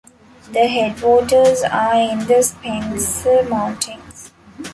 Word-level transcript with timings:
The 0.51 0.65
headwaters 0.67 1.61
are 1.61 1.93
in 1.93 2.25
the 2.25 2.41
Spenser 2.41 3.47
Mountains. 3.47 4.31